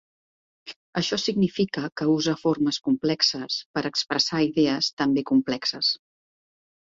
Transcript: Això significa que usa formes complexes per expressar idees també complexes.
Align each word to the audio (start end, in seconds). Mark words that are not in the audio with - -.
Això 0.99 1.17
significa 1.23 1.83
que 2.01 2.07
usa 2.13 2.33
formes 2.43 2.79
complexes 2.87 3.57
per 3.75 3.83
expressar 3.91 4.41
idees 4.49 4.91
també 5.03 5.25
complexes. 5.33 5.93